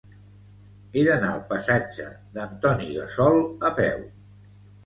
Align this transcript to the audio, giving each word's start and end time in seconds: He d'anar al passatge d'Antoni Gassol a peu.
He 0.93 1.03
d'anar 1.07 1.29
al 1.33 1.43
passatge 1.51 2.07
d'Antoni 2.39 2.89
Gassol 2.97 3.41
a 3.71 3.75
peu. 3.83 4.03